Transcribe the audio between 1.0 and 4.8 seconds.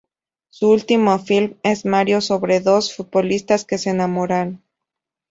film es "Mario"sobre dos futbolistas que se enamoran.